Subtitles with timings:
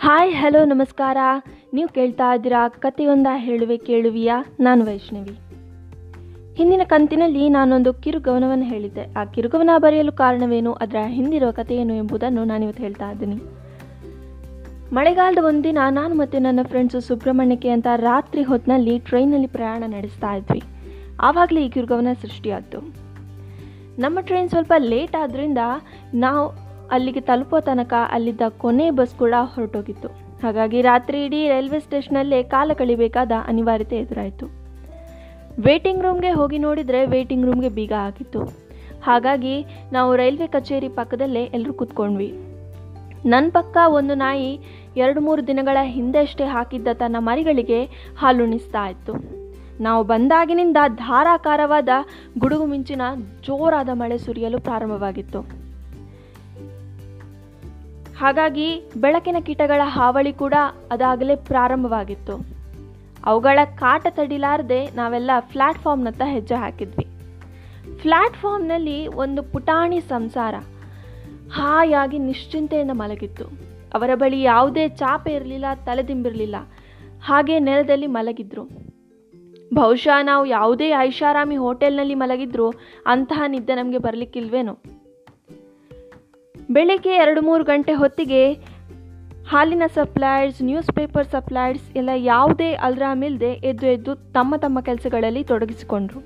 [0.00, 1.16] Hi, hello, ನಮಸ್ಕಾರ.
[1.72, 4.44] ನೀವು ಕೇಳ್ತಾ ಇದ್ದೀರಾ ಕಥೆಯೊಂದ ಹೇಳುವೆ ಕೇಳುವಿಯಾ?
[4.60, 5.38] ನಾನು ವೈಷ್ಣವಿ.
[6.56, 9.12] ಹಿಂದಿನ ಕಂತಿನಲ್ಲಿ ನಾನೊಂದು ಕಿರುಗವನವನ್ನು ಹೇಳಿದ್ದೆ.
[9.12, 10.72] ಆ ಕಿರುಗವನ ಬರೆಯಲು ಕಾರಣವೇನು?
[10.72, 13.36] ಅದರ ಹಿಂದಿರುವ ಕಥೆಯೇನು ಎಂಬುದನ್ನು ನಾನಿವತ್ತು ಹೇಳ್ತಾ ಇದ್ದೀನಿ.
[14.92, 20.62] ಮಳೆಗಾಲದ ಒಂದಿನ ನಾನು ಮತ್ತು ನನ್ನ ಫ್ರೆಂಡ್ಸು ಸುಬ್ರಹ್ಮಣ್ಯಕ್ಕೆ ಅಂತ ರಾತ್ರಿ ಹೊತ್ತಿನಲ್ಲಿ ಟ್ರೈನಲ್ಲಿ ಪ್ರಯಾಣ ನಡೆಸ್ತಾ ಇದ್ವಿ.
[21.20, 23.06] ಆವಾಗಲೇ ಈ ಕಿರುಗವನ ಸೃಷ್ಟಿಯಾಯಿತು
[23.98, 25.58] ನಮ್ಮ ಟ್ರೈನ್ ಸ್ವಲ್ಪ ಲೇಟ್ ಆದ್ದರಿಂದ
[26.14, 30.08] ನಾವು ಅಲ್ಲಿಗೆ ತಲುಪೋ ತನಕ ಅಲ್ಲಿದ್ದ ಕೊನೆ ಬಸ್ ಕೂಡ ಹೊರಟೋಗಿತ್ತು.
[30.42, 34.46] ಹಾಗಾಗಿ ರಾತ್ರಿ ಇಡೀ ರೈಲ್ವೆ ಸ್ಟೇಷನಲ್ಲೇ ಕಾಲ ಕಳಿಬೇಕಾದ ಅನಿವಾರ್ಯತೆ ಎದುರಾಯಿತು.
[35.60, 38.66] ವೇಟಿಂಗ್ ರೂಮ್ಗೆ ಹೋಗಿ ನೋಡಿದರೆ ವೇಟಿಂಗ್ ರೂಮ್ಗೆ ಬೀಗ ಆಗಿತ್ತು
[39.02, 42.34] ಹಾಗಾಗಿ ನಾವು ರೈಲ್ವೆ ಕಚೇರಿ ಪಕ್ಕದಲ್ಲೇ ಎಲ್ಲರೂ ಕೂತ್ಕೊಂಡ್ವಿ.
[43.26, 44.60] ನನ್ನ ಪಕ್ಕ ಒಂದು ನಾಯಿ
[44.96, 47.84] ಎರಡು ಮೂರು ದಿನಗಳ ಹಿಂದೆಷ್ಟೇ ಹಾಕಿದ್ದ ತನ್ನ ಮರಿಗಳಿಗೆ
[48.18, 49.14] ಹಾಲುಣಿಸ್ತಾ ಇತ್ತು.
[49.82, 51.88] ನಾವು ಬಂದಾಗಿನಿಂದ ಧಾರಾಕಾರವಾದ
[52.38, 53.02] ಗುಡುಗು ಮಿಂಚಿನ
[53.46, 55.65] ಜೋರಾದ ಮಳೆ ಸುರಿಯಲು ಪ್ರಾರಂಭವಾಗಿತ್ತು.
[58.18, 60.54] ಹಾಗಾಗಿ ಬೆಳಕಿನ ಕೀಟಗಳ ಹಾವಳಿ ಕೂಡ
[60.90, 62.46] ಅದಾಗಲೇ ಪ್ರಾರಂಭವಾಗಿತ್ತು.
[63.24, 67.06] ಅವುಗಳ ಕಾಟ ತಡಿಲಾರದೆ ನಾವೆಲ್ಲ ಪ್ಲ್ಯಾಟ್ಫಾರ್ಮ್ನತ್ತ ಹೆಜ್ಜೆ ಹಾಕಿದ್ವಿ.
[68.02, 70.54] ಪ್ಲ್ಯಾಟ್ಫಾರ್ಮ್ನಲ್ಲಿ ಒಂದು ಪುಟಾಣಿ ಸಂಸಾರ
[71.52, 73.44] ಹಾಯಾಗಿ ನಿಶ್ಚಿಂತೆಯಿಂದ ಮಲಗಿತ್ತು.
[73.94, 76.56] ಅವರ ಬಳಿ ಯಾವುದೇ ಚಾಪೆ ಇರಲಿಲ್ಲ ತಲೆದಿಂಬಿರಲಿಲ್ಲ
[77.24, 78.62] ಹಾಗೆ ನೆಲದಲ್ಲಿ ಮಲಗಿದ್ರು.
[79.74, 82.70] ಬಹುಶಃ ನಾವು ಯಾವುದೇ ಐಷಾರಾಮಿ ಹೋಟೆಲ್ನಲ್ಲಿ ಮಲಗಿದ್ರು
[83.06, 84.78] ಅಂತಹ ನಿದ್ದೆ ನಮಗೆ ಬರಲಿಕ್ಕಿಲ್ವೇನೋ?
[86.70, 88.52] ಬೆಳಿಗ್ಗೆ ಎರಡು ಮೂರು ಗಂಟೆ ಹೊತ್ತಿಗೆ
[89.48, 96.20] ಹಾಲಿನ ಸಪ್ಲೈಯರ್ಸ್ ನ್ಯೂಸ್ ಪೇಪರ್ ಸಪ್ಲೈಯರ್ಸ್ ಎಲ್ಲ ಯಾವುದೇ ಅಲ್ರಾಮ್ ಇಲ್ಲದೆ ಎದ್ದು ಎದ್ದು ತಮ್ಮ ತಮ್ಮ ಕೆಲಸಗಳಲ್ಲಿ ತೊಡಗಿಸಿಕೊಂಡ್ರು.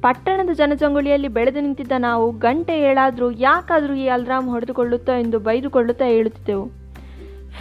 [0.00, 6.66] ಪಟ್ಟಣದ ಜನಜಂಗುಳಿಯಲ್ಲಿ ಬೆಳೆದು ನಿಂತಿದ್ದ ನಾವು ಗಂಟೆ ಏಳಾದರೂ ಯಾಕಾದರೂ ಈ ಅಲ್ರಾಮ್ ಹೊಡೆದುಕೊಳ್ಳುತ್ತಾ ಎಂದು ಬೈದುಕೊಳ್ಳುತ್ತಾ ಹೇಳುತ್ತಿದ್ದೆವು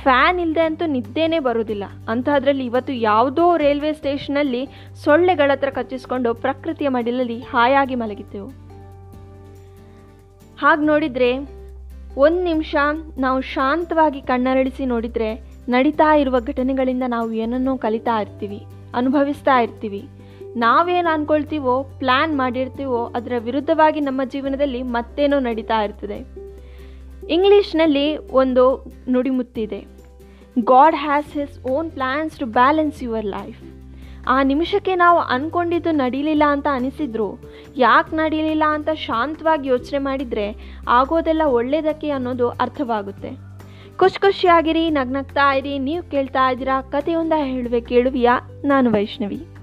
[0.04, 4.68] ಫ್ಯಾನ್ ಇಲ್ಲದೆ ಅಂತೂ ನಿದ್ದೆನೇ ಬರೋದಿಲ್ಲ ಅಂತಹದ್ರಲ್ಲಿ ಇವತ್ತು ಯಾವುದೋ ರೈಲ್ವೆ ಸ್ಟೇಷನಲ್ಲಿ
[5.04, 8.50] ಸೊಳ್ಳೆಗಳ ಹತ್ರ ಕಚ್ಚಿಸಿಕೊಂಡು ಪ್ರಕೃತಿಯ ಮಡಿಲಲ್ಲಿ ಹಾಯಾಗಿ ಮಲಗಿದ್ದೆವು.
[10.60, 11.61] ಹಾಗೆ ನೋಡಿದರೆ
[12.18, 12.76] ಒಂದು ನಿಮಿಷ
[13.18, 20.08] ನಾವು ಶಾಂತವಾಗಿ ಕಣ್ಣರಳಿಸಿ ನೋಡಿದರೆ ನಡೀತಾ ಇರುವ ಘಟನೆಗಳಿಂದ ನಾವು ಏನನ್ನೋ ಕಲಿತಾ ಇರ್ತೀವಿ, ಅನುಭವಿಸ್ತಾ ಇರ್ತೀವಿ.
[20.56, 26.42] ನಾವೇನು ಅನ್ಕೊಳ್ತೀವೋ ಪ್ಲ್ಯಾನ್ ಮಾಡಿರ್ತೀವೋ, ಅದರ ವಿರುದ್ಧವಾಗಿ ನಮ್ಮ ಜೀವನದಲ್ಲಿ ಮತ್ತೇನೋ ನಡೀತಾ ಇರ್ತದೆ.
[27.34, 29.86] ಇಂಗ್ಲೀಷ್ನಲ್ಲಿ ಒಂದು ನುಡಿಮುತ್ತಿದೆ.
[30.60, 33.71] God has his own plans to balance your life
[34.28, 37.40] ಆ ನಿಮಿಷಕ್ಕೆ ನಾವು ಅಂದ್ಕೊಂಡಿದ್ದು ನಡೀಲಿಲ್ಲ ಅಂತ ಅನಿಸಿದ್ರು.
[37.78, 43.52] ಯಾಕೆ ನಡೀಲಿಲ್ಲ ಅಂತ ಶಾಂತವಾಗಿ ಯೋಚನೆ ಮಾಡಿದರೆ ಆಗೋದೆಲ್ಲ ಒಳ್ಳೆಯದಕ್ಕೆ ಅನ್ನೋದು ಅರ್ಥವಾಗುತ್ತೆ.
[43.98, 48.40] ಖುಷಿ ಖುಷಿಯಾಗಿರಿ ನಗ್ನಗ್ತಾ ಇರಿ, ನೀವು ಕೇಳ್ತಾ ಇದ್ದೀರಾ ಕಥೆಯೊಂದ ಹೇಳುವೆ ಕೇಳುವಿಯಾ?
[48.66, 49.61] ನಾನು ವೈಷ್ಣವಿ.